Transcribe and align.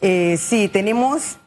Eh, 0.00 0.36
sí, 0.38 0.68
tenemos 0.68 1.38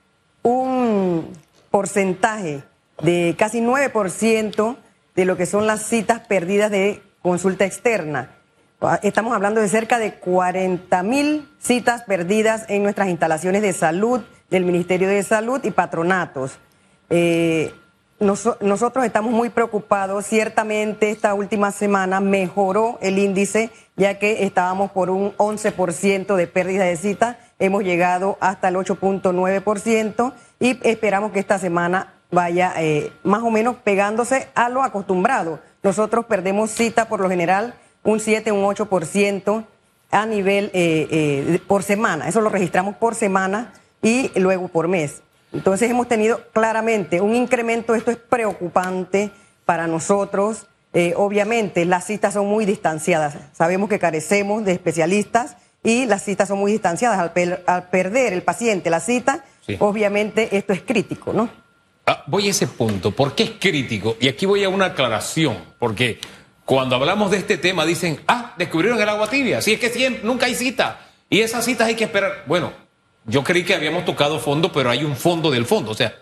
un 0.43 1.31
porcentaje 1.69 2.63
de 3.01 3.35
casi 3.37 3.61
9% 3.61 4.77
de 5.15 5.25
lo 5.25 5.37
que 5.37 5.45
son 5.45 5.67
las 5.67 5.83
citas 5.83 6.21
perdidas 6.27 6.71
de 6.71 7.01
consulta 7.21 7.65
externa. 7.65 8.31
Estamos 9.03 9.33
hablando 9.33 9.61
de 9.61 9.69
cerca 9.69 9.99
de 9.99 10.15
40 10.15 11.03
mil 11.03 11.47
citas 11.59 12.01
perdidas 12.03 12.65
en 12.67 12.81
nuestras 12.81 13.09
instalaciones 13.09 13.61
de 13.61 13.73
salud, 13.73 14.21
del 14.49 14.65
Ministerio 14.65 15.07
de 15.07 15.21
Salud 15.21 15.61
y 15.63 15.71
patronatos. 15.71 16.57
Eh, 17.09 17.73
nosotros 18.19 19.05
estamos 19.05 19.31
muy 19.33 19.49
preocupados. 19.49 20.25
Ciertamente 20.25 21.09
esta 21.09 21.33
última 21.33 21.71
semana 21.71 22.19
mejoró 22.19 22.99
el 23.01 23.17
índice, 23.17 23.71
ya 23.95 24.19
que 24.19 24.43
estábamos 24.43 24.91
por 24.91 25.09
un 25.09 25.35
11% 25.37 26.35
de 26.35 26.47
pérdida 26.47 26.85
de 26.85 26.97
citas. 26.97 27.37
Hemos 27.61 27.83
llegado 27.83 28.39
hasta 28.39 28.69
el 28.69 28.75
8.9% 28.75 30.33
y 30.59 30.79
esperamos 30.81 31.31
que 31.31 31.39
esta 31.39 31.59
semana 31.59 32.15
vaya 32.31 32.73
eh, 32.77 33.13
más 33.21 33.43
o 33.43 33.51
menos 33.51 33.75
pegándose 33.75 34.47
a 34.55 34.67
lo 34.69 34.81
acostumbrado. 34.81 35.59
Nosotros 35.83 36.25
perdemos 36.25 36.71
cita 36.71 37.07
por 37.07 37.19
lo 37.19 37.29
general 37.29 37.75
un 38.03 38.19
7, 38.19 38.51
un 38.51 38.63
8% 38.63 39.63
a 40.09 40.25
nivel 40.25 40.71
eh, 40.73 41.07
eh, 41.11 41.59
por 41.67 41.83
semana. 41.83 42.27
Eso 42.27 42.41
lo 42.41 42.49
registramos 42.49 42.95
por 42.95 43.13
semana 43.13 43.73
y 44.01 44.31
luego 44.39 44.67
por 44.67 44.87
mes. 44.87 45.21
Entonces 45.53 45.91
hemos 45.91 46.07
tenido 46.07 46.41
claramente 46.53 47.21
un 47.21 47.35
incremento, 47.35 47.93
esto 47.93 48.09
es 48.09 48.17
preocupante 48.17 49.29
para 49.65 49.85
nosotros. 49.85 50.65
Obviamente 51.15 51.85
las 51.85 52.05
citas 52.05 52.33
son 52.33 52.47
muy 52.47 52.65
distanciadas. 52.65 53.37
Sabemos 53.53 53.87
que 53.87 53.99
carecemos 53.99 54.65
de 54.65 54.71
especialistas 54.71 55.57
y 55.83 56.05
las 56.05 56.23
citas 56.23 56.47
son 56.47 56.59
muy 56.59 56.71
distanciadas. 56.71 57.19
Al, 57.19 57.89
perder 57.89 58.33
el 58.33 58.43
paciente 58.43 58.89
la 58.89 58.99
cita, 58.99 59.43
obviamente 59.79 60.55
esto 60.55 60.73
es 60.73 60.81
crítico, 60.81 61.33
¿no? 61.33 61.49
Ah, 62.05 62.23
voy 62.27 62.47
a 62.47 62.51
ese 62.51 62.67
punto. 62.67 63.11
¿Por 63.11 63.35
qué 63.35 63.43
es 63.43 63.51
crítico? 63.59 64.17
Y 64.19 64.27
aquí 64.27 64.45
voy 64.45 64.63
a 64.63 64.69
una 64.69 64.87
aclaración, 64.87 65.57
porque 65.79 66.19
cuando 66.65 66.95
hablamos 66.95 67.31
de 67.31 67.37
este 67.37 67.57
tema 67.57 67.85
dicen, 67.85 68.19
ah, 68.27 68.53
descubrieron 68.57 68.99
el 69.01 69.09
agua 69.09 69.29
tibia. 69.29 69.61
Si 69.61 69.73
es 69.73 69.79
que 69.79 69.89
siempre, 69.89 70.23
nunca 70.23 70.47
hay 70.47 70.55
cita. 70.55 70.99
Y 71.29 71.41
esas 71.41 71.63
citas 71.63 71.87
hay 71.87 71.95
que 71.95 72.05
esperar. 72.05 72.43
Bueno, 72.47 72.73
yo 73.25 73.43
creí 73.43 73.63
que 73.63 73.75
habíamos 73.75 74.05
tocado 74.05 74.39
fondo, 74.39 74.71
pero 74.71 74.89
hay 74.89 75.03
un 75.03 75.15
fondo 75.15 75.51
del 75.51 75.65
fondo. 75.65 75.91
O 75.91 75.95
sea, 75.95 76.13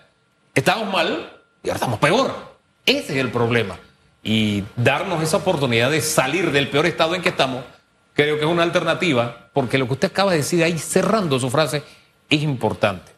estamos 0.54 0.92
mal 0.92 1.32
y 1.64 1.70
ahora 1.70 1.76
estamos 1.76 2.00
peor. 2.00 2.58
Ese 2.86 3.14
es 3.14 3.20
el 3.20 3.32
problema. 3.32 3.80
Y 4.24 4.64
darnos 4.76 5.24
esa 5.24 5.38
oportunidad 5.38 5.92
de 5.92 6.02
salir 6.02 6.52
del 6.52 6.70
peor 6.70 6.86
estado 6.86 7.16
en 7.16 7.22
que 7.22 7.30
estamos, 7.30 7.64
creo 8.14 8.38
que 8.38 8.46
es 8.46 8.50
una 8.50 8.64
alternativa, 8.64 9.50
porque 9.54 9.78
lo 9.78 9.88
que 9.88 9.94
usted 9.94 10.10
acaba 10.10 10.32
de 10.32 10.38
decir 10.38 10.64
ahí, 10.64 10.78
cerrando 10.78 11.40
su 11.40 11.50
frase, 11.50 11.84
es 12.30 12.42
importante. 12.42 13.12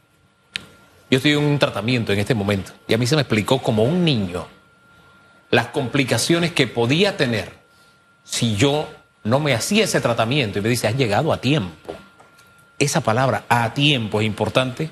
Yo 1.09 1.17
estoy 1.17 1.31
en 1.31 1.39
un 1.39 1.59
tratamiento 1.59 2.13
en 2.13 2.19
este 2.19 2.33
momento 2.33 2.71
y 2.87 2.93
a 2.93 2.97
mí 2.97 3.05
se 3.05 3.15
me 3.15 3.21
explicó 3.21 3.61
como 3.61 3.83
un 3.83 4.05
niño 4.05 4.47
las 5.49 5.67
complicaciones 5.67 6.53
que 6.53 6.67
podía 6.67 7.17
tener 7.17 7.51
si 8.23 8.55
yo 8.55 8.87
no 9.23 9.39
me 9.39 9.53
hacía 9.53 9.83
ese 9.83 9.99
tratamiento 9.99 10.59
y 10.59 10.61
me 10.61 10.69
dice, 10.69 10.87
has 10.87 10.95
llegado 10.95 11.33
a 11.33 11.41
tiempo. 11.41 11.93
Esa 12.79 13.01
palabra 13.01 13.43
a 13.49 13.73
tiempo 13.73 14.21
es 14.21 14.27
importante 14.27 14.89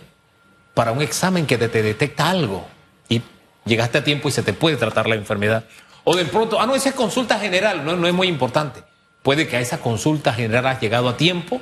para 0.74 0.92
un 0.92 1.02
examen 1.02 1.46
que 1.46 1.58
te, 1.58 1.82
detecta 1.82 2.30
algo 2.30 2.68
y 3.08 3.22
llegaste 3.66 4.00
a 4.00 4.04
tiempo 4.04 4.28
y 4.28 4.32
se 4.32 4.44
te 4.44 4.54
puede 4.54 4.76
tratar 4.76 5.08
la 5.08 5.16
enfermedad. 5.16 5.64
O 6.04 6.16
de 6.16 6.26
pronto, 6.26 6.60
ah, 6.60 6.66
no, 6.66 6.76
esa 6.76 6.90
es 6.90 6.96
consulta 6.96 7.40
general, 7.40 7.86
no, 7.86 7.96
no 7.96 8.08
es 8.08 8.14
muy 8.14 8.28
importante. 8.28 8.84
Puede 9.24 9.48
que 9.48 9.58
a 9.58 9.60
esa 9.60 9.80
consulta 9.80 10.34
general 10.34 10.68
has 10.68 10.82
llegado 10.82 11.10
a 11.10 11.18
tiempo 11.18 11.62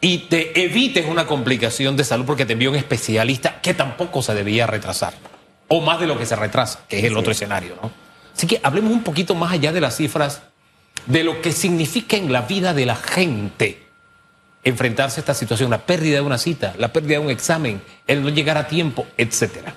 y 0.00 0.18
te 0.28 0.64
evites 0.64 1.06
una 1.06 1.26
complicación 1.26 1.96
de 1.96 2.04
salud 2.04 2.24
porque 2.26 2.46
te 2.46 2.54
envió 2.54 2.70
un 2.70 2.76
especialista 2.76 3.60
que 3.60 3.74
tampoco 3.74 4.22
se 4.22 4.34
debía 4.34 4.66
retrasar 4.66 5.14
o 5.68 5.80
más 5.80 6.00
de 6.00 6.06
lo 6.06 6.18
que 6.18 6.26
se 6.26 6.34
retrasa, 6.34 6.80
que 6.88 6.98
es 6.98 7.04
el 7.04 7.16
otro 7.16 7.32
escenario, 7.32 7.76
¿no? 7.80 7.90
Así 8.34 8.46
que 8.46 8.60
hablemos 8.62 8.92
un 8.92 9.04
poquito 9.04 9.34
más 9.34 9.52
allá 9.52 9.72
de 9.72 9.80
las 9.80 9.96
cifras, 9.96 10.42
de 11.06 11.22
lo 11.22 11.40
que 11.40 11.52
significa 11.52 12.16
en 12.16 12.32
la 12.32 12.42
vida 12.42 12.74
de 12.74 12.86
la 12.86 12.96
gente 12.96 13.82
enfrentarse 14.64 15.20
a 15.20 15.22
esta 15.22 15.34
situación, 15.34 15.70
la 15.70 15.86
pérdida 15.86 16.16
de 16.16 16.22
una 16.22 16.38
cita, 16.38 16.74
la 16.76 16.92
pérdida 16.92 17.18
de 17.18 17.24
un 17.24 17.30
examen, 17.30 17.80
el 18.06 18.22
no 18.22 18.30
llegar 18.30 18.58
a 18.58 18.66
tiempo, 18.66 19.06
etcétera. 19.16 19.74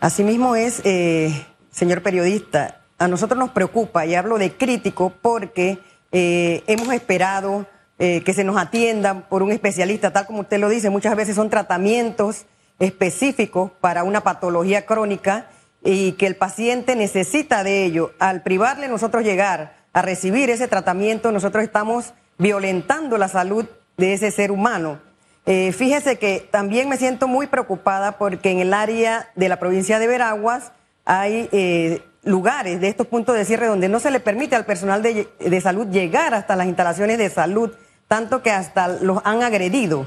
Asimismo 0.00 0.56
es, 0.56 0.80
eh, 0.84 1.46
señor 1.70 2.02
periodista, 2.02 2.80
a 2.98 3.08
nosotros 3.08 3.38
nos 3.38 3.50
preocupa, 3.50 4.04
y 4.06 4.14
hablo 4.14 4.36
de 4.36 4.52
crítico, 4.52 5.12
porque 5.22 5.78
eh, 6.16 6.62
hemos 6.68 6.94
esperado 6.94 7.66
eh, 7.98 8.22
que 8.24 8.34
se 8.34 8.44
nos 8.44 8.56
atiendan 8.56 9.22
por 9.22 9.42
un 9.42 9.50
especialista, 9.50 10.12
tal 10.12 10.26
como 10.26 10.42
usted 10.42 10.60
lo 10.60 10.68
dice, 10.68 10.88
muchas 10.88 11.16
veces 11.16 11.34
son 11.34 11.50
tratamientos 11.50 12.46
específicos 12.78 13.72
para 13.80 14.04
una 14.04 14.20
patología 14.20 14.86
crónica 14.86 15.48
y 15.82 16.12
que 16.12 16.28
el 16.28 16.36
paciente 16.36 16.94
necesita 16.94 17.64
de 17.64 17.84
ello. 17.84 18.12
Al 18.20 18.44
privarle 18.44 18.86
nosotros 18.86 19.24
llegar 19.24 19.74
a 19.92 20.02
recibir 20.02 20.50
ese 20.50 20.68
tratamiento, 20.68 21.32
nosotros 21.32 21.64
estamos 21.64 22.14
violentando 22.38 23.18
la 23.18 23.26
salud 23.26 23.66
de 23.96 24.12
ese 24.12 24.30
ser 24.30 24.52
humano. 24.52 25.00
Eh, 25.46 25.72
fíjese 25.72 26.16
que 26.16 26.46
también 26.48 26.88
me 26.88 26.96
siento 26.96 27.26
muy 27.26 27.48
preocupada 27.48 28.18
porque 28.18 28.52
en 28.52 28.60
el 28.60 28.72
área 28.72 29.30
de 29.34 29.48
la 29.48 29.58
provincia 29.58 29.98
de 29.98 30.06
Veraguas 30.06 30.70
hay 31.04 31.48
lugares 32.24 32.80
de 32.80 32.88
estos 32.88 33.06
puntos 33.06 33.36
de 33.36 33.44
cierre 33.44 33.66
donde 33.66 33.88
no 33.88 34.00
se 34.00 34.10
le 34.10 34.20
permite 34.20 34.56
al 34.56 34.64
personal 34.64 35.02
de, 35.02 35.28
de 35.38 35.60
salud 35.60 35.86
llegar 35.88 36.34
hasta 36.34 36.56
las 36.56 36.66
instalaciones 36.66 37.18
de 37.18 37.30
salud, 37.30 37.70
tanto 38.08 38.42
que 38.42 38.50
hasta 38.50 38.88
los 38.88 39.20
han 39.24 39.42
agredido 39.42 40.06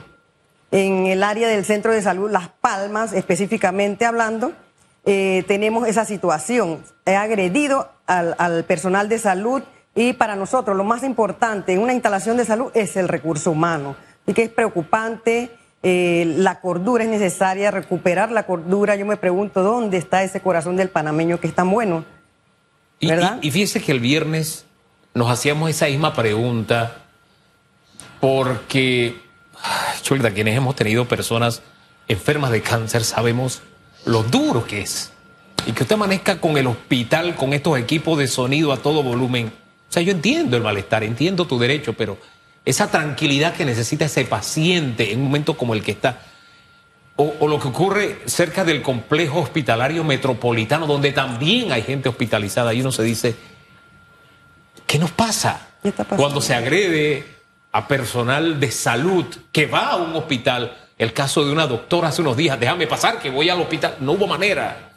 en 0.71 1.05
el 1.05 1.23
área 1.23 1.47
del 1.47 1.65
centro 1.65 1.93
de 1.93 2.01
salud 2.01 2.29
Las 2.29 2.49
Palmas, 2.49 3.13
específicamente 3.13 4.05
hablando, 4.05 4.53
eh, 5.05 5.45
tenemos 5.47 5.87
esa 5.87 6.03
situación. 6.03 6.83
He 7.05 7.15
agredido 7.15 7.89
al, 8.05 8.65
personal 8.65 9.07
de 9.07 9.19
salud 9.19 9.63
y 9.95 10.13
para 10.13 10.35
nosotros 10.35 10.75
lo 10.75 10.83
más 10.83 11.03
importante 11.03 11.73
en 11.73 11.79
una 11.79 11.93
instalación 11.93 12.37
de 12.37 12.45
salud 12.45 12.71
es 12.73 12.97
el 12.97 13.07
recurso 13.07 13.51
humano. 13.51 13.95
Y 14.25 14.33
que 14.33 14.43
es 14.43 14.49
preocupante, 14.49 15.49
eh, 15.83 16.25
la 16.37 16.59
cordura 16.59 17.03
es 17.03 17.09
necesaria, 17.09 17.71
recuperar 17.71 18.31
la 18.31 18.43
cordura. 18.43 18.95
Yo 18.95 19.05
me 19.05 19.17
pregunto, 19.17 19.63
¿dónde 19.63 19.97
está 19.97 20.23
ese 20.23 20.41
corazón 20.41 20.75
del 20.75 20.89
panameño 20.89 21.39
que 21.39 21.47
es 21.47 21.53
tan 21.53 21.69
bueno? 21.69 22.05
¿verdad? 22.99 23.37
y 23.43 23.51
fíjese 23.51 23.81
que 23.81 23.91
el 23.91 23.99
viernes 23.99 24.65
nos 25.13 25.29
hacíamos 25.29 25.69
esa 25.69 25.85
misma 25.85 26.13
pregunta 26.15 26.97
porque 28.19 29.15
Chulda, 30.01 30.31
quienes 30.31 30.55
hemos 30.57 30.75
tenido 30.75 31.05
personas 31.05 31.61
enfermas 32.07 32.51
de 32.51 32.61
cáncer 32.61 33.03
sabemos 33.03 33.61
lo 34.05 34.23
duro 34.23 34.65
que 34.65 34.81
es. 34.81 35.11
Y 35.65 35.73
que 35.73 35.83
usted 35.83 35.95
amanezca 35.95 36.39
con 36.39 36.57
el 36.57 36.67
hospital, 36.67 37.35
con 37.35 37.53
estos 37.53 37.77
equipos 37.77 38.17
de 38.17 38.27
sonido 38.27 38.71
a 38.71 38.77
todo 38.77 39.03
volumen. 39.03 39.47
O 39.47 39.91
sea, 39.91 40.01
yo 40.01 40.11
entiendo 40.11 40.55
el 40.55 40.63
malestar, 40.63 41.03
entiendo 41.03 41.45
tu 41.45 41.59
derecho, 41.59 41.93
pero 41.93 42.17
esa 42.67 42.91
tranquilidad 42.91 43.55
que 43.55 43.63
necesita 43.63 44.03
ese 44.05 44.25
paciente 44.25 45.13
en 45.13 45.19
un 45.19 45.25
momento 45.25 45.55
como 45.55 45.73
el 45.73 45.81
que 45.81 45.91
está, 45.91 46.19
o, 47.15 47.33
o, 47.39 47.47
lo 47.47 47.59
que 47.59 47.69
ocurre 47.69 48.19
cerca 48.25 48.65
del 48.65 48.81
complejo 48.81 49.39
hospitalario 49.39 50.03
metropolitano, 50.03 50.85
donde 50.85 51.13
también 51.13 51.71
hay 51.71 51.81
gente 51.81 52.09
hospitalizada, 52.09 52.73
y 52.73 52.81
uno 52.81 52.91
se 52.91 53.03
dice, 53.03 53.35
¿qué 54.85 54.99
nos 54.99 55.11
pasa? 55.11 55.69
Cuando 56.17 56.41
se 56.41 56.53
agrede 56.55 57.25
a 57.71 57.87
personal 57.87 58.59
de 58.59 58.69
salud 58.69 59.25
que 59.53 59.65
va 59.65 59.91
a 59.91 59.95
un 59.95 60.13
hospital. 60.15 60.75
El 60.97 61.13
caso 61.13 61.45
de 61.45 61.53
una 61.53 61.67
doctora 61.67 62.09
hace 62.09 62.21
unos 62.21 62.35
días, 62.35 62.59
déjame 62.59 62.85
pasar 62.85 63.19
que 63.19 63.29
voy 63.29 63.49
al 63.49 63.61
hospital. 63.61 63.95
No 64.01 64.11
hubo 64.11 64.27
manera. 64.27 64.89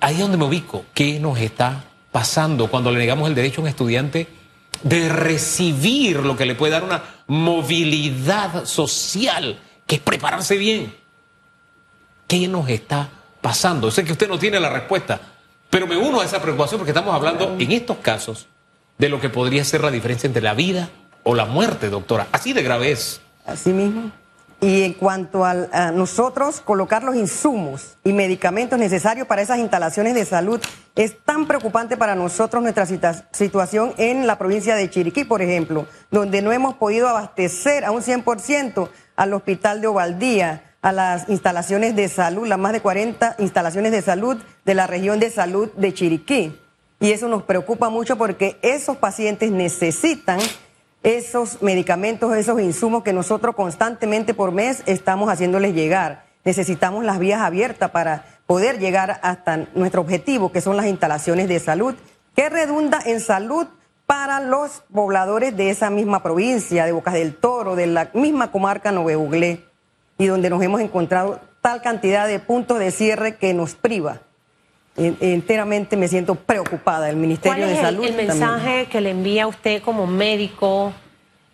Ahí 0.00 0.14
es 0.14 0.20
donde 0.20 0.38
me 0.38 0.44
ubico. 0.44 0.86
¿Qué 0.94 1.20
nos 1.20 1.38
está 1.38 1.84
pasando 2.10 2.68
cuando 2.68 2.90
le 2.90 2.98
negamos 2.98 3.28
el 3.28 3.34
derecho 3.34 3.60
a 3.60 3.64
un 3.64 3.68
estudiante 3.68 4.41
de 4.82 5.08
recibir 5.08 6.16
lo 6.20 6.36
que 6.36 6.46
le 6.46 6.54
puede 6.54 6.72
dar 6.72 6.84
una 6.84 7.02
movilidad 7.26 8.64
social, 8.64 9.58
que 9.86 9.96
es 9.96 10.00
prepararse 10.00 10.56
bien? 10.56 10.94
¿Qué 12.26 12.48
nos 12.48 12.68
está 12.68 13.08
pasando? 13.40 13.90
Sé 13.90 14.04
que 14.04 14.12
usted 14.12 14.28
no 14.28 14.38
tiene 14.38 14.58
la 14.58 14.70
respuesta, 14.70 15.20
pero 15.68 15.86
me 15.86 15.96
uno 15.96 16.20
a 16.20 16.24
esa 16.24 16.40
preocupación 16.40 16.78
porque 16.78 16.92
estamos 16.92 17.14
hablando 17.14 17.56
en 17.58 17.72
estos 17.72 17.98
casos 17.98 18.46
de 18.98 19.08
lo 19.08 19.20
que 19.20 19.28
podría 19.28 19.64
ser 19.64 19.82
la 19.82 19.90
diferencia 19.90 20.26
entre 20.26 20.42
la 20.42 20.54
vida 20.54 20.88
o 21.22 21.34
la 21.34 21.44
muerte, 21.44 21.90
doctora. 21.90 22.28
Así 22.32 22.52
de 22.52 22.62
grave 22.62 22.92
es. 22.92 23.20
Así 23.46 23.70
mismo. 23.70 24.12
Y 24.62 24.84
en 24.84 24.92
cuanto 24.92 25.44
a, 25.44 25.90
nosotros 25.92 26.60
colocar 26.60 27.02
los 27.02 27.16
insumos 27.16 27.96
y 28.04 28.12
medicamentos 28.12 28.78
necesarios 28.78 29.26
para 29.26 29.42
esas 29.42 29.58
instalaciones 29.58 30.14
de 30.14 30.24
salud, 30.24 30.60
es 30.94 31.18
tan 31.24 31.48
preocupante 31.48 31.96
para 31.96 32.14
nosotros 32.14 32.62
nuestra 32.62 32.86
situación 33.32 33.92
en 33.96 34.24
la 34.28 34.38
provincia 34.38 34.76
de 34.76 34.88
Chiriquí, 34.88 35.24
por 35.24 35.42
ejemplo, 35.42 35.88
donde 36.12 36.42
no 36.42 36.52
hemos 36.52 36.74
podido 36.74 37.08
abastecer 37.08 37.84
a 37.84 37.90
un 37.90 38.02
100% 38.02 38.88
al 39.16 39.34
hospital 39.34 39.80
de 39.80 39.88
Ovaldía, 39.88 40.62
a 40.80 40.92
las 40.92 41.28
instalaciones 41.28 41.96
de 41.96 42.08
salud, 42.08 42.46
las 42.46 42.58
más 42.58 42.72
de 42.72 42.80
40 42.80 43.34
instalaciones 43.40 43.90
de 43.90 44.00
salud 44.00 44.40
de 44.64 44.74
la 44.76 44.86
región 44.86 45.18
de 45.18 45.30
salud 45.30 45.72
de 45.72 45.92
Chiriquí. 45.92 46.56
Y 47.00 47.10
eso 47.10 47.26
nos 47.26 47.42
preocupa 47.42 47.90
mucho 47.90 48.16
porque 48.16 48.60
esos 48.62 48.96
pacientes 48.96 49.50
necesitan 49.50 50.38
esos 51.02 51.62
medicamentos, 51.62 52.36
esos 52.36 52.60
insumos 52.60 53.02
que 53.02 53.12
nosotros 53.12 53.54
constantemente 53.54 54.34
por 54.34 54.52
mes 54.52 54.82
estamos 54.86 55.30
haciéndoles 55.30 55.74
llegar. 55.74 56.26
Necesitamos 56.44 57.04
las 57.04 57.18
vías 57.18 57.40
abiertas 57.40 57.90
para 57.90 58.24
poder 58.46 58.78
llegar 58.78 59.20
hasta 59.22 59.68
nuestro 59.74 60.00
objetivo, 60.00 60.52
que 60.52 60.60
son 60.60 60.76
las 60.76 60.86
instalaciones 60.86 61.48
de 61.48 61.60
salud, 61.60 61.94
que 62.34 62.48
redunda 62.48 63.00
en 63.04 63.20
salud 63.20 63.66
para 64.06 64.40
los 64.40 64.82
pobladores 64.92 65.56
de 65.56 65.70
esa 65.70 65.90
misma 65.90 66.22
provincia, 66.22 66.84
de 66.84 66.92
Bocas 66.92 67.14
del 67.14 67.34
Toro, 67.34 67.76
de 67.76 67.86
la 67.86 68.10
misma 68.14 68.50
comarca 68.50 68.92
Novebuglé, 68.92 69.64
y 70.18 70.26
donde 70.26 70.50
nos 70.50 70.62
hemos 70.62 70.80
encontrado 70.80 71.40
tal 71.62 71.80
cantidad 71.82 72.26
de 72.26 72.38
puntos 72.38 72.78
de 72.78 72.90
cierre 72.90 73.36
que 73.36 73.54
nos 73.54 73.74
priva. 73.74 74.20
Enteramente 74.96 75.96
me 75.96 76.08
siento 76.08 76.34
preocupada. 76.34 77.08
El 77.08 77.16
Ministerio 77.16 77.66
de 77.66 77.76
Salud. 77.76 78.04
El, 78.04 78.10
el 78.10 78.26
mensaje 78.26 78.86
que 78.86 79.00
le 79.00 79.10
envía 79.10 79.44
a 79.44 79.46
usted 79.46 79.82
como 79.82 80.06
médico 80.06 80.92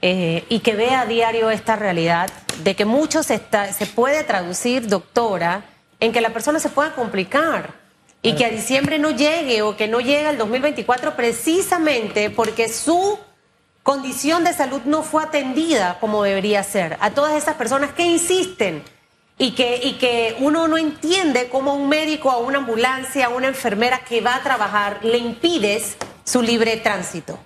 eh, 0.02 0.44
y 0.48 0.60
que 0.60 0.74
ve 0.74 0.90
a 0.90 1.06
diario 1.06 1.50
esta 1.50 1.76
realidad 1.76 2.30
de 2.62 2.74
que 2.74 2.84
mucho 2.84 3.22
se, 3.22 3.40
se 3.76 3.86
puede 3.86 4.24
traducir, 4.24 4.88
doctora, 4.88 5.64
en 6.00 6.12
que 6.12 6.20
la 6.20 6.30
persona 6.30 6.60
se 6.60 6.68
pueda 6.68 6.94
complicar 6.94 7.74
y 8.22 8.34
que 8.34 8.44
a 8.44 8.50
diciembre 8.50 8.98
no 8.98 9.10
llegue 9.10 9.62
o 9.62 9.76
que 9.76 9.88
no 9.88 10.00
llegue 10.00 10.26
al 10.26 10.38
2024 10.38 11.14
precisamente 11.14 12.30
porque 12.30 12.68
su 12.68 13.18
condición 13.82 14.44
de 14.44 14.52
salud 14.52 14.82
no 14.84 15.02
fue 15.02 15.22
atendida 15.24 15.98
como 16.00 16.22
debería 16.22 16.62
ser. 16.62 16.96
A 17.00 17.10
todas 17.10 17.34
esas 17.34 17.54
personas 17.54 17.92
que 17.92 18.04
insisten 18.04 18.82
y 19.38 19.52
que, 19.52 19.80
y 19.82 19.94
que 19.94 20.36
uno 20.40 20.66
no 20.66 20.76
entiende 20.76 21.48
cómo 21.48 21.74
un 21.74 21.88
médico, 21.88 22.30
a 22.30 22.38
una 22.38 22.58
ambulancia, 22.58 23.26
a 23.26 23.28
una 23.28 23.46
enfermera 23.46 24.00
que 24.00 24.20
va 24.20 24.34
a 24.34 24.42
trabajar, 24.42 24.98
le 25.04 25.18
impides 25.18 25.96
su 26.24 26.42
libre 26.42 26.76
tránsito. 26.76 27.38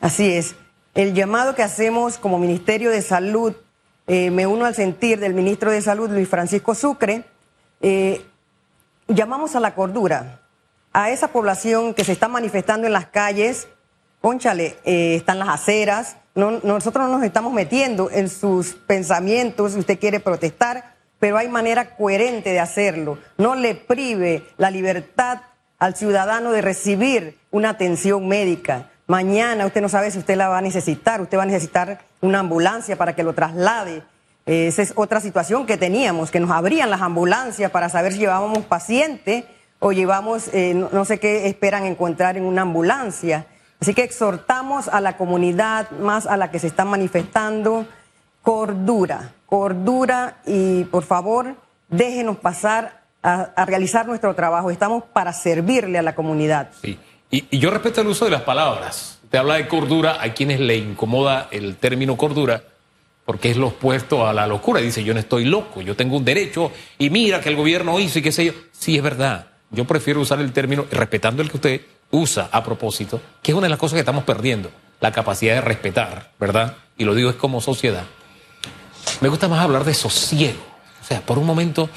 Así 0.00 0.32
es. 0.32 0.56
El 0.94 1.14
llamado 1.14 1.54
que 1.54 1.62
hacemos 1.62 2.18
como 2.18 2.38
Ministerio 2.38 2.90
de 2.90 3.00
Salud, 3.00 3.54
eh, 4.06 4.30
me 4.30 4.46
uno 4.46 4.66
al 4.66 4.74
sentir 4.74 5.20
del 5.20 5.34
ministro 5.34 5.70
de 5.70 5.80
Salud, 5.80 6.10
Luis 6.10 6.28
Francisco 6.28 6.74
Sucre, 6.74 7.24
eh, 7.80 8.24
llamamos 9.08 9.56
a 9.56 9.60
la 9.60 9.74
cordura, 9.74 10.40
a 10.92 11.10
esa 11.10 11.28
población 11.28 11.94
que 11.94 12.04
se 12.04 12.12
está 12.12 12.28
manifestando 12.28 12.86
en 12.86 12.92
las 12.92 13.06
calles, 13.06 13.68
Pónchale, 14.24 14.78
eh, 14.86 15.16
están 15.16 15.38
las 15.38 15.50
aceras, 15.50 16.16
nosotros 16.34 17.06
no 17.06 17.18
nos 17.18 17.24
estamos 17.24 17.52
metiendo 17.52 18.10
en 18.10 18.30
sus 18.30 18.72
pensamientos, 18.72 19.72
si 19.72 19.78
usted 19.78 19.98
quiere 19.98 20.18
protestar, 20.18 20.93
pero 21.24 21.38
hay 21.38 21.48
manera 21.48 21.96
coherente 21.96 22.50
de 22.50 22.60
hacerlo. 22.60 23.16
No 23.38 23.54
le 23.54 23.74
prive 23.74 24.44
la 24.58 24.70
libertad 24.70 25.40
al 25.78 25.96
ciudadano 25.96 26.52
de 26.52 26.60
recibir 26.60 27.38
una 27.50 27.70
atención 27.70 28.28
médica. 28.28 28.90
Mañana 29.06 29.64
usted 29.64 29.80
no 29.80 29.88
sabe 29.88 30.10
si 30.10 30.18
usted 30.18 30.36
la 30.36 30.48
va 30.48 30.58
a 30.58 30.60
necesitar, 30.60 31.22
usted 31.22 31.38
va 31.38 31.44
a 31.44 31.46
necesitar 31.46 32.00
una 32.20 32.40
ambulancia 32.40 32.96
para 32.96 33.14
que 33.14 33.22
lo 33.22 33.32
traslade. 33.32 34.02
Esa 34.44 34.82
es 34.82 34.92
otra 34.96 35.18
situación 35.22 35.64
que 35.64 35.78
teníamos, 35.78 36.30
que 36.30 36.40
nos 36.40 36.50
abrían 36.50 36.90
las 36.90 37.00
ambulancias 37.00 37.70
para 37.70 37.88
saber 37.88 38.12
si 38.12 38.18
llevábamos 38.18 38.66
paciente 38.66 39.46
o 39.78 39.92
llevamos, 39.92 40.50
eh, 40.52 40.74
no, 40.74 41.04
sé 41.06 41.18
qué 41.18 41.46
esperan 41.46 41.86
encontrar 41.86 42.36
en 42.36 42.44
una 42.44 42.60
ambulancia. 42.60 43.46
Así 43.80 43.94
que 43.94 44.02
exhortamos 44.02 44.88
a 44.88 45.00
la 45.00 45.16
comunidad, 45.16 45.90
más 45.92 46.26
a 46.26 46.36
la 46.36 46.50
que 46.50 46.58
se 46.58 46.66
está 46.66 46.84
manifestando, 46.84 47.86
cordura, 48.44 49.32
cordura 49.46 50.36
y 50.46 50.84
por 50.84 51.02
favor 51.02 51.56
déjenos 51.88 52.36
pasar 52.36 53.02
a, 53.22 53.64
realizar 53.64 54.06
nuestro 54.06 54.34
trabajo. 54.34 54.70
Estamos 54.70 55.02
para 55.12 55.32
servirle 55.32 55.98
a 55.98 56.02
la 56.02 56.14
comunidad. 56.14 56.70
Sí, 56.80 56.98
y, 57.30 57.58
yo 57.58 57.70
respeto 57.70 58.02
el 58.02 58.06
uso 58.06 58.26
de 58.26 58.30
las 58.30 58.42
palabras. 58.42 59.18
Te 59.30 59.38
habla 59.38 59.54
de 59.54 59.66
cordura, 59.66 60.22
a 60.22 60.32
quienes 60.34 60.60
le 60.60 60.76
incomoda 60.76 61.48
el 61.50 61.76
término 61.76 62.16
cordura 62.16 62.62
porque 63.24 63.50
es 63.50 63.56
lo 63.56 63.68
opuesto 63.68 64.26
a 64.26 64.34
la 64.34 64.46
locura. 64.46 64.82
Dice, 64.82 65.02
yo 65.02 65.14
no 65.14 65.20
estoy 65.20 65.46
loco, 65.46 65.80
yo 65.80 65.96
tengo 65.96 66.18
un 66.18 66.24
derecho 66.26 66.70
y 66.98 67.08
mira 67.08 67.40
que 67.40 67.48
el 67.48 67.56
gobierno 67.56 67.98
hizo 67.98 68.18
y 68.18 68.22
qué 68.22 68.30
sé 68.30 68.44
yo. 68.44 68.52
Sí, 68.72 68.96
es 68.96 69.02
verdad. 69.02 69.46
Yo 69.70 69.86
prefiero 69.86 70.20
usar 70.20 70.38
el 70.40 70.52
término, 70.52 70.84
respetando 70.90 71.42
el 71.42 71.50
que 71.50 71.56
usted 71.56 71.80
usa 72.10 72.50
a 72.52 72.62
propósito, 72.62 73.20
que 73.42 73.52
es 73.52 73.56
una 73.56 73.64
de 73.64 73.70
las 73.70 73.78
cosas 73.78 73.94
que 73.94 74.00
estamos 74.00 74.24
perdiendo, 74.24 74.70
la 75.00 75.10
capacidad 75.10 75.54
de 75.54 75.62
respetar, 75.62 76.30
¿verdad? 76.38 76.76
Y 76.98 77.04
lo 77.04 77.14
digo 77.14 77.30
es 77.30 77.36
como 77.36 77.62
sociedad. 77.62 78.04
Me 79.20 79.28
gusta 79.28 79.48
más 79.48 79.60
hablar 79.60 79.84
de 79.84 79.94
sosiego. 79.94 80.60
O 81.02 81.06
sea, 81.06 81.20
por 81.20 81.38
un 81.38 81.46
momento, 81.46 81.90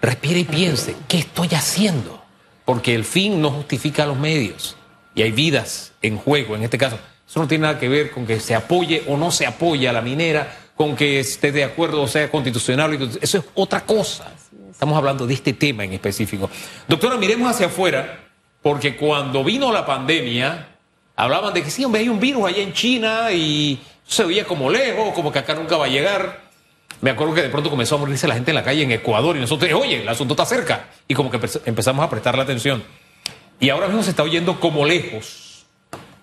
respire 0.00 0.40
y 0.40 0.44
piense, 0.44 0.96
¿qué 1.08 1.18
estoy 1.18 1.48
haciendo? 1.48 2.22
Porque 2.64 2.94
el 2.94 3.04
fin 3.04 3.40
no 3.40 3.50
justifica 3.50 4.06
los 4.06 4.18
medios. 4.18 4.76
Y 5.14 5.22
hay 5.22 5.32
vidas 5.32 5.92
en 6.02 6.16
juego, 6.16 6.54
en 6.56 6.62
este 6.62 6.78
caso. 6.78 6.98
Eso 7.28 7.40
no 7.40 7.48
tiene 7.48 7.62
nada 7.62 7.78
que 7.78 7.88
ver 7.88 8.10
con 8.10 8.26
que 8.26 8.40
se 8.40 8.54
apoye 8.54 9.04
o 9.06 9.16
no 9.16 9.30
se 9.30 9.46
apoye 9.46 9.88
a 9.88 9.92
la 9.92 10.00
minera, 10.00 10.56
con 10.74 10.96
que 10.96 11.20
esté 11.20 11.52
de 11.52 11.62
acuerdo 11.62 12.02
o 12.02 12.08
sea 12.08 12.30
constitucional. 12.30 12.98
Eso 13.20 13.38
es 13.38 13.44
otra 13.54 13.82
cosa. 13.82 14.32
Estamos 14.70 14.96
hablando 14.96 15.26
de 15.26 15.34
este 15.34 15.52
tema 15.52 15.84
en 15.84 15.92
específico. 15.92 16.48
Doctora, 16.88 17.16
miremos 17.18 17.50
hacia 17.50 17.66
afuera, 17.66 18.18
porque 18.62 18.96
cuando 18.96 19.44
vino 19.44 19.70
la 19.72 19.84
pandemia, 19.84 20.68
hablaban 21.16 21.52
de 21.52 21.62
que 21.62 21.70
sí, 21.70 21.84
hombre, 21.84 22.00
hay 22.00 22.08
un 22.08 22.18
virus 22.18 22.46
allá 22.46 22.62
en 22.62 22.72
China 22.72 23.30
y 23.30 23.78
se 24.06 24.24
veía 24.24 24.44
como 24.44 24.70
lejos, 24.70 25.14
como 25.14 25.32
que 25.32 25.38
acá 25.38 25.54
nunca 25.54 25.76
va 25.76 25.86
a 25.86 25.88
llegar. 25.88 26.50
Me 27.00 27.10
acuerdo 27.10 27.34
que 27.34 27.42
de 27.42 27.48
pronto 27.48 27.70
comenzó 27.70 27.94
a 27.94 27.98
morirse 27.98 28.28
la 28.28 28.34
gente 28.34 28.50
en 28.50 28.56
la 28.56 28.64
calle 28.64 28.82
en 28.82 28.92
Ecuador 28.92 29.36
y 29.36 29.40
nosotros, 29.40 29.72
oye, 29.72 30.02
el 30.02 30.08
asunto 30.08 30.34
está 30.34 30.44
cerca. 30.44 30.86
Y 31.08 31.14
como 31.14 31.30
que 31.30 31.40
empezamos 31.64 32.04
a 32.04 32.10
prestarle 32.10 32.42
atención. 32.42 32.82
Y 33.58 33.70
ahora 33.70 33.86
mismo 33.86 34.02
se 34.02 34.10
está 34.10 34.22
oyendo 34.22 34.60
como 34.60 34.84
lejos. 34.84 35.64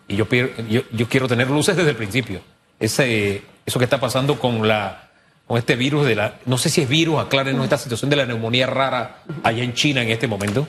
Y 0.07 0.15
yo, 0.15 0.27
yo, 0.69 0.81
yo 0.91 1.09
quiero 1.09 1.27
tener 1.27 1.49
luces 1.49 1.75
desde 1.75 1.91
el 1.91 1.95
principio. 1.95 2.41
Ese, 2.79 3.43
eso 3.65 3.79
que 3.79 3.85
está 3.85 3.99
pasando 3.99 4.39
con, 4.39 4.67
la, 4.67 5.09
con 5.47 5.57
este 5.57 5.75
virus 5.75 6.05
de 6.05 6.15
la... 6.15 6.35
No 6.45 6.57
sé 6.57 6.69
si 6.69 6.81
es 6.81 6.89
virus, 6.89 7.19
aclárenos 7.19 7.63
esta 7.63 7.77
situación 7.77 8.09
de 8.09 8.15
la 8.15 8.25
neumonía 8.25 8.67
rara 8.67 9.23
allá 9.43 9.63
en 9.63 9.73
China 9.73 10.01
en 10.01 10.09
este 10.09 10.27
momento. 10.27 10.67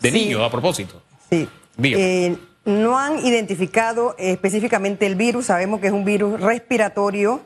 De 0.00 0.10
niño, 0.10 0.42
a 0.44 0.50
propósito. 0.50 1.02
Sí. 1.28 1.46
Eh, 1.82 2.36
no 2.64 2.98
han 2.98 3.24
identificado 3.24 4.14
específicamente 4.18 5.06
el 5.06 5.14
virus, 5.14 5.46
sabemos 5.46 5.80
que 5.80 5.88
es 5.88 5.92
un 5.92 6.04
virus 6.04 6.40
respiratorio. 6.40 7.40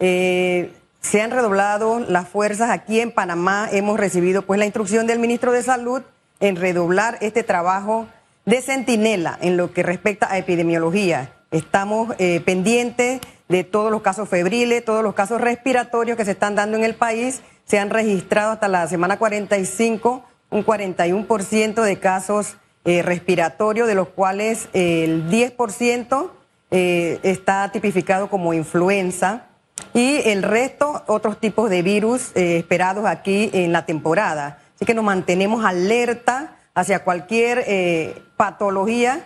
Eh, 0.00 0.72
se 1.00 1.20
han 1.20 1.30
redoblado 1.30 2.00
las 2.00 2.28
fuerzas 2.28 2.70
aquí 2.70 3.00
en 3.00 3.12
Panamá. 3.12 3.68
Hemos 3.70 4.00
recibido 4.00 4.42
pues 4.42 4.58
la 4.58 4.64
instrucción 4.64 5.06
del 5.06 5.18
ministro 5.18 5.52
de 5.52 5.62
Salud 5.62 6.02
en 6.40 6.56
redoblar 6.56 7.18
este 7.20 7.42
trabajo 7.42 8.06
de 8.46 8.62
centinela 8.62 9.38
en 9.40 9.56
lo 9.56 9.72
que 9.72 9.82
respecta 9.82 10.30
a 10.30 10.38
epidemiología. 10.38 11.32
Estamos 11.50 12.14
eh, 12.18 12.40
pendientes 12.40 13.20
de 13.48 13.64
todos 13.64 13.90
los 13.90 14.02
casos 14.02 14.28
febriles, 14.28 14.84
todos 14.84 15.02
los 15.02 15.14
casos 15.14 15.40
respiratorios 15.40 16.16
que 16.16 16.24
se 16.24 16.32
están 16.32 16.54
dando 16.54 16.76
en 16.76 16.84
el 16.84 16.94
país. 16.94 17.42
Se 17.66 17.78
han 17.78 17.90
registrado 17.90 18.52
hasta 18.52 18.68
la 18.68 18.86
semana 18.88 19.18
45 19.18 20.24
un 20.50 20.64
41% 20.64 21.82
de 21.82 21.98
casos 21.98 22.56
eh, 22.84 23.02
respiratorios, 23.02 23.88
de 23.88 23.94
los 23.94 24.08
cuales 24.08 24.68
el 24.72 25.30
10% 25.30 26.30
eh, 26.70 27.20
está 27.22 27.70
tipificado 27.72 28.28
como 28.28 28.54
influenza 28.54 29.46
y 29.92 30.20
el 30.28 30.42
resto 30.42 31.02
otros 31.06 31.38
tipos 31.40 31.70
de 31.70 31.82
virus 31.82 32.30
esperados 32.34 33.06
aquí 33.06 33.50
en 33.52 33.72
la 33.72 33.86
temporada. 33.86 34.58
Así 34.76 34.84
que 34.84 34.94
nos 34.94 35.04
mantenemos 35.04 35.64
alerta 35.64 36.56
hacia 36.74 37.04
cualquier 37.04 37.64
eh, 37.66 38.22
patología 38.36 39.24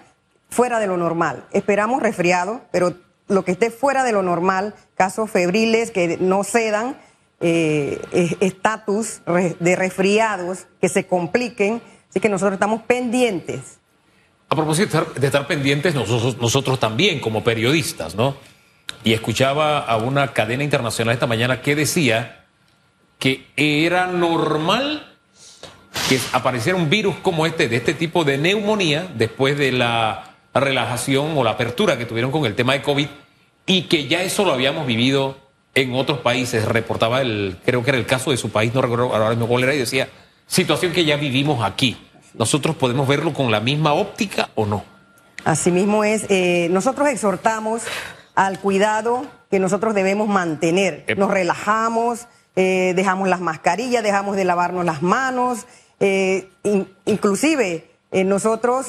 fuera 0.50 0.79
de 0.79 0.87
lo 0.87 0.97
normal. 0.97 1.47
Esperamos 1.53 2.03
resfriado, 2.03 2.61
pero 2.71 2.95
lo 3.27 3.45
que 3.45 3.53
esté 3.53 3.71
fuera 3.71 4.05
de 4.05 4.12
lo 4.12 4.23
normal, 4.23 4.75
casos 4.95 5.31
febriles 5.31 5.91
que 5.91 6.19
no 6.19 6.45
cedan, 6.45 6.97
eh, 7.41 8.00
estatus 8.41 9.23
de 9.61 9.77
resfriados 9.77 10.67
que 10.81 10.88
se 10.88 11.07
compliquen, 11.07 11.81
así 12.11 12.21
que 12.21 12.29
nosotros 12.29 12.55
estamos 12.55 12.83
pendientes. 12.83 13.79
A 14.49 14.57
propósito 14.57 15.07
de 15.15 15.27
estar, 15.27 15.47
pendientes, 15.47 15.95
nosotros, 15.95 16.38
nosotros 16.41 16.81
también 16.81 17.21
como 17.21 17.45
periodistas, 17.45 18.15
¿no? 18.15 18.37
Y 19.05 19.12
escuchaba 19.12 19.81
a 19.81 19.97
una 19.99 20.33
cadena 20.33 20.65
internacional 20.65 21.15
esta 21.15 21.27
mañana 21.27 21.61
que 21.61 21.77
decía 21.77 22.47
que 23.19 23.47
era 23.57 24.07
normal 24.07 25.09
que 26.09 26.19
apareciera 26.33 26.79
un 26.79 26.88
virus 26.88 27.17
como 27.17 27.45
este, 27.47 27.69
de 27.69 27.77
este 27.77 27.95
tipo 27.95 28.25
de 28.25 28.38
neumonía, 28.38 29.09
después 29.15 29.59
de 29.59 29.73
la 29.73 30.37
relajación 30.55 31.37
o 31.37 31.45
la 31.45 31.50
apertura 31.50 31.99
que 31.99 32.07
tuvieron 32.07 32.31
con 32.31 32.47
el 32.47 32.55
tema 32.55 32.73
de 32.73 32.83
COVID, 32.83 33.09
y 33.67 33.83
que 33.83 34.09
ya 34.09 34.23
eso 34.23 34.45
lo 34.45 34.53
habíamos 34.53 34.87
vivido 34.87 35.37
en 35.75 35.95
otros 35.95 36.21
países. 36.21 36.65
Reportaba 36.65 37.21
el, 37.21 37.59
creo 37.65 37.85
que 37.85 37.91
era 37.91 37.99
el 37.99 38.07
caso 38.07 38.31
de 38.31 38.37
su 38.37 38.50
país, 38.50 38.73
no 38.73 38.81
recuerdo 38.81 39.15
ahora 39.15 39.31
mismo 39.31 39.47
cuál 39.47 39.65
era, 39.65 39.75
y 39.75 39.79
decía, 39.79 40.09
situación 40.49 40.93
que 40.93 41.05
ya 41.05 41.17
vivimos 41.17 41.62
aquí. 41.62 41.97
¿Nosotros 42.35 42.75
podemos 42.75 43.07
verlo 43.07 43.33
con 43.33 43.52
la 43.52 43.61
misma 43.61 43.93
óptica 43.93 44.50
o 44.57 44.67
no? 44.67 44.85
Asimismo 45.45 46.02
es, 46.02 46.26
eh, 46.28 46.69
nosotros 46.71 47.09
exhortamos 47.09 47.83
al 48.35 48.59
cuidado 48.59 49.26
que 49.50 49.59
nosotros 49.59 49.95
debemos 49.95 50.28
mantener. 50.28 51.05
Nos 51.17 51.31
relajamos, 51.31 52.26
eh, 52.55 52.93
dejamos 52.97 53.28
las 53.28 53.40
mascarillas, 53.40 54.02
dejamos 54.02 54.37
de 54.37 54.45
lavarnos 54.45 54.85
las 54.85 55.02
manos, 55.02 55.67
eh, 56.00 56.49
inclusive, 57.05 57.90
eh, 58.11 58.25
nosotros, 58.25 58.88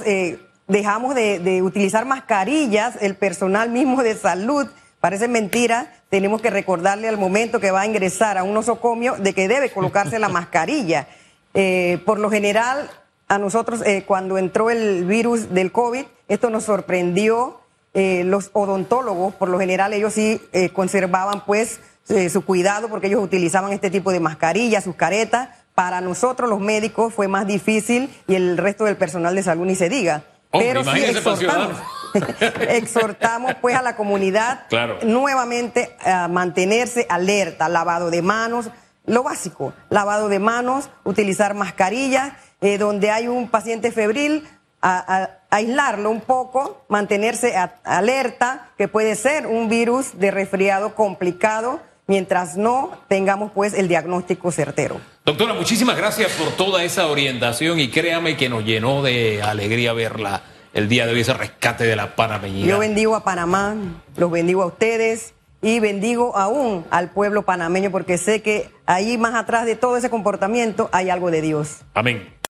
dejamos 0.68 1.16
de, 1.16 1.40
de 1.40 1.62
utilizar 1.62 2.06
mascarillas, 2.06 2.96
el 3.02 3.16
personal 3.16 3.70
mismo 3.70 4.04
de 4.04 4.16
salud, 4.16 4.68
parece 5.00 5.28
mentira, 5.28 5.94
tenemos 6.10 6.42
que 6.42 6.50
recordarle 6.50 7.08
al 7.08 7.18
momento 7.18 7.60
que 7.60 7.72
va 7.72 7.82
a 7.82 7.86
ingresar 7.86 8.38
a 8.38 8.44
un 8.44 8.54
nosocomio 8.54 9.16
de 9.18 9.34
que 9.34 9.48
debe 9.48 9.72
colocarse 9.72 10.20
la 10.20 10.30
mascarilla. 10.30 11.08
Eh, 11.54 12.00
por 12.06 12.20
lo 12.20 12.30
general, 12.30 12.90
a 13.28 13.38
nosotros 13.38 13.82
eh, 13.86 14.04
cuando 14.06 14.38
entró 14.38 14.70
el 14.70 15.06
virus 15.06 15.50
del 15.54 15.72
COVID, 15.72 16.06
esto 16.28 16.50
nos 16.50 16.64
sorprendió. 16.64 17.60
Eh, 17.96 18.24
los 18.24 18.52
odontólogos, 18.54 19.34
por 19.34 19.50
lo 19.50 19.58
general, 19.60 19.94
ellos 19.94 20.14
sí 20.14 20.40
eh, 20.54 20.70
conservaban 20.70 21.44
pues 21.46 21.80
eh, 22.08 22.30
su 22.30 22.46
cuidado 22.46 22.88
porque 22.88 23.08
ellos 23.08 23.24
utilizaban 23.24 23.74
este 23.74 23.90
tipo 23.90 24.12
de 24.12 24.20
mascarillas, 24.20 24.84
sus 24.84 24.96
caretas. 24.96 25.50
Para 25.74 26.00
nosotros 26.00 26.48
los 26.50 26.60
médicos 26.60 27.14
fue 27.14 27.28
más 27.28 27.48
difícil 27.48 28.10
y 28.28 28.36
el 28.36 28.58
resto 28.58 28.86
del 28.86 28.96
personal 28.96 29.34
de 29.36 29.42
salud 29.42 29.66
ni 29.66 29.76
se 29.76 29.90
diga. 29.90 30.22
Hombre, 30.52 30.70
Pero 30.70 30.84
sí 30.84 31.04
exhortamos, 31.04 31.78
exhortamos 32.70 33.56
pues 33.62 33.76
a 33.76 33.82
la 33.82 33.96
comunidad 33.96 34.66
Claro. 34.70 35.00
nuevamente 35.04 35.96
a 36.06 36.28
mantenerse 36.28 37.06
alerta, 37.10 37.70
lavado 37.70 38.12
de 38.12 38.22
manos, 38.22 38.70
lo 39.10 39.24
básico, 39.24 39.74
lavado 39.90 40.30
de 40.30 40.40
manos, 40.40 40.90
utilizar 41.04 41.54
mascarillas, 41.54 42.34
eh, 42.62 42.78
donde 42.78 43.12
hay 43.12 43.28
un 43.28 43.50
paciente 43.50 43.92
febril, 43.92 44.48
a- 44.82 44.98
a- 45.24 45.30
aislarlo 45.50 46.10
un 46.10 46.22
poco, 46.22 46.86
mantenerse 46.88 47.58
a- 47.58 47.76
alerta, 47.84 48.70
que 48.78 48.88
puede 48.88 49.16
ser 49.16 49.48
un 49.48 49.68
virus 49.68 50.18
de 50.20 50.32
resfriado 50.32 50.96
complicado, 50.96 51.80
mientras 52.08 52.56
no 52.58 52.92
tengamos 53.08 53.52
pues 53.52 53.74
el 53.74 53.88
diagnóstico 53.88 54.52
certero. 54.52 55.00
Doctora, 55.26 55.54
muchísimas 55.54 55.96
gracias 55.98 56.32
por 56.32 56.50
toda 56.52 56.84
esa 56.84 57.08
orientación 57.08 57.80
y 57.80 57.90
créame 57.90 58.36
que 58.38 58.50
nos 58.50 58.64
llenó 58.64 59.02
de 59.04 59.42
alegría 59.44 59.94
verla 59.94 60.42
el 60.74 60.88
día 60.88 61.06
de 61.06 61.14
hoy, 61.14 61.22
ese 61.22 61.34
rescate 61.34 61.84
de 61.84 61.96
la 61.96 62.16
panameñía. 62.16 62.66
Yo 62.68 62.80
bendigo 62.80 63.16
a 63.16 63.24
Panamá, 63.24 63.76
los 64.16 64.32
bendigo 64.32 64.62
a 64.64 64.68
ustedes 64.68 65.34
y 65.62 65.80
bendigo 65.80 66.36
aún 66.38 66.86
al 66.90 67.12
pueblo 67.12 67.44
panameño 67.44 67.92
porque 67.92 68.18
sé 68.18 68.42
que 68.42 68.70
ahí 68.86 69.18
más 69.18 69.36
atrás 69.36 69.66
de 69.66 69.76
todo 69.76 69.98
ese 69.98 70.10
comportamiento 70.10 70.90
hay 70.92 71.10
algo 71.10 71.32
de 71.32 71.42
Dios. 71.42 71.82
Amén. 71.94 72.34